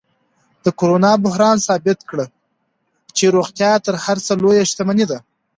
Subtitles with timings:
[0.63, 2.25] د کرونا بحران ثابت کړه
[3.17, 5.19] چې روغتیا تر هر څه لویه شتمني ده.